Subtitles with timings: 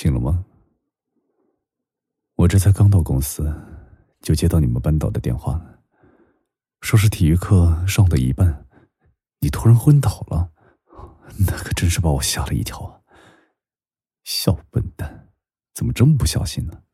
[0.00, 0.44] 醒了吗？
[2.36, 3.52] 我这才刚到公司，
[4.22, 5.60] 就接到你们班导的电话，
[6.80, 8.64] 说是体育课上到一半，
[9.40, 10.52] 你突然昏倒了，
[11.44, 13.02] 那可真是把我吓了一跳啊！
[14.22, 15.32] 小笨蛋，
[15.74, 16.84] 怎么这么不小心呢？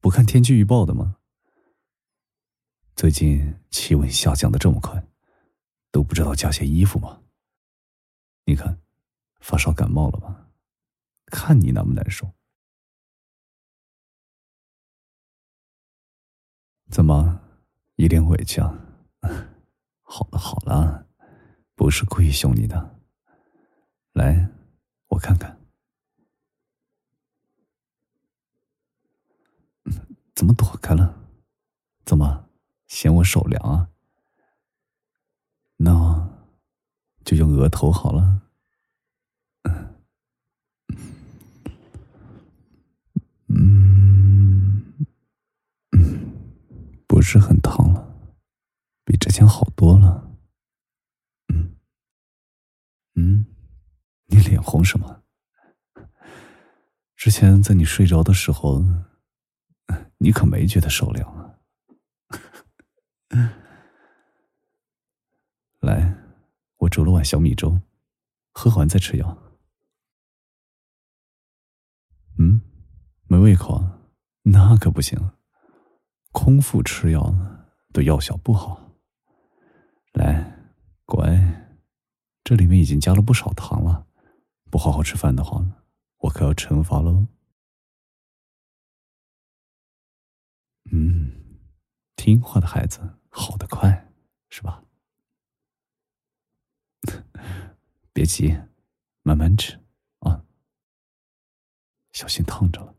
[0.00, 1.16] 不看天气预报的吗？
[2.94, 5.06] 最近气温下降的这么快，
[5.90, 7.20] 都不知道加些衣服吗？
[8.46, 8.80] 你看，
[9.40, 10.44] 发烧感冒了吧？
[11.38, 12.32] 看你难不难受？
[16.90, 17.42] 怎么
[17.96, 18.72] 一脸委屈啊？
[20.00, 21.06] 好了好了，
[21.74, 22.98] 不是故意凶你的。
[24.14, 24.48] 来，
[25.08, 25.60] 我看看。
[30.34, 31.22] 怎么躲开了？
[32.06, 32.48] 怎么
[32.86, 33.90] 嫌我手凉啊？
[35.76, 36.30] 那
[37.26, 38.45] 就用额头好了。
[47.16, 48.14] 不是很烫了，
[49.02, 50.36] 比之前好多了。
[51.48, 51.74] 嗯，
[53.14, 53.46] 嗯，
[54.26, 55.22] 你脸红什么？
[57.16, 58.84] 之前在你睡着的时候，
[60.18, 61.58] 你可没觉得手凉啊。
[65.80, 66.18] 来，
[66.76, 67.80] 我煮了碗小米粥，
[68.52, 69.38] 喝完再吃药。
[72.36, 72.60] 嗯，
[73.26, 73.82] 没胃口，
[74.42, 75.32] 那可不行。
[76.36, 77.34] 空腹吃药
[77.94, 78.92] 对药效不好。
[80.12, 80.54] 来，
[81.06, 81.34] 乖，
[82.44, 84.06] 这里面已经加了不少糖了，
[84.70, 85.64] 不好好吃饭的话，
[86.18, 87.26] 我可要惩罚喽。
[90.92, 91.58] 嗯，
[92.16, 94.12] 听话的孩子好的快，
[94.50, 94.84] 是吧？
[98.12, 98.54] 别急，
[99.22, 99.80] 慢慢吃
[100.18, 100.44] 啊，
[102.12, 102.94] 小心烫着了。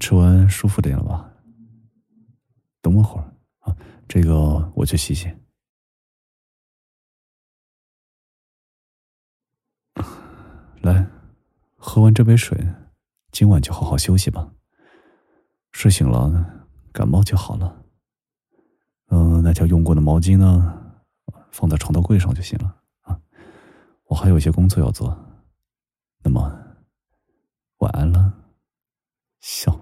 [0.00, 1.30] 吃完舒服点了吧？
[2.80, 3.76] 等我会儿啊，
[4.08, 5.30] 这个我去洗洗。
[10.80, 11.06] 来，
[11.76, 12.58] 喝完这杯水，
[13.30, 14.50] 今晚就好好休息吧。
[15.72, 17.84] 睡醒了，感冒就好了。
[19.08, 21.02] 嗯，那条用过的毛巾呢，
[21.52, 23.20] 放在床头柜上就行了啊。
[24.06, 25.14] 我还有一些工作要做，
[26.24, 26.58] 那么
[27.78, 28.32] 晚安了，
[29.40, 29.79] 笑。